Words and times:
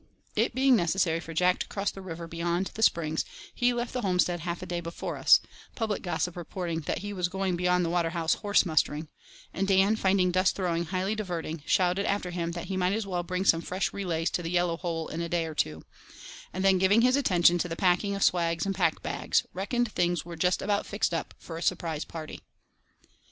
It 0.35 0.55
being 0.55 0.75
necessary 0.75 1.19
for 1.19 1.31
Jack 1.31 1.59
to 1.59 1.67
cross 1.67 1.91
the 1.91 2.01
river 2.01 2.25
beyond 2.27 2.71
the 2.73 2.81
Springs, 2.81 3.23
he 3.53 3.71
left 3.71 3.93
the 3.93 4.01
homestead 4.01 4.39
half 4.39 4.63
a 4.63 4.65
day 4.65 4.79
before 4.81 5.15
us—public 5.15 6.01
gossip 6.01 6.35
reporting 6.35 6.79
that 6.87 6.97
he 7.05 7.13
was 7.13 7.27
"going 7.27 7.55
beyond 7.55 7.85
the 7.85 7.89
Waterhouse 7.91 8.33
horse 8.33 8.65
mustering," 8.65 9.09
and 9.53 9.67
Dan 9.67 9.95
finding 9.95 10.31
dust 10.31 10.55
throwing 10.55 10.85
highly 10.85 11.13
diverting, 11.13 11.61
shouted 11.67 12.07
after 12.07 12.31
him 12.31 12.53
that 12.53 12.65
he 12.65 12.77
"might 12.77 12.93
as 12.93 13.05
well 13.05 13.21
bring 13.21 13.45
some 13.45 13.61
fresh 13.61 13.93
relays 13.93 14.31
to 14.31 14.41
the 14.41 14.49
Yellow 14.49 14.77
Hole 14.77 15.07
in 15.07 15.21
a 15.21 15.29
day 15.29 15.45
or 15.45 15.53
two," 15.53 15.83
and 16.51 16.65
then 16.65 16.79
giving 16.79 17.01
his 17.03 17.15
attention 17.15 17.59
to 17.59 17.67
the 17.69 17.75
packing 17.75 18.15
of 18.15 18.23
swags 18.23 18.65
and 18.65 18.73
pack 18.73 19.03
bags, 19.03 19.45
"reckoned 19.53 19.91
things 19.91 20.25
were 20.25 20.35
just 20.35 20.63
about 20.63 20.87
fixed 20.87 21.13
up 21.13 21.35
for 21.37 21.57
a 21.57 21.61
surprise 21.61 22.05
party." 22.05 22.41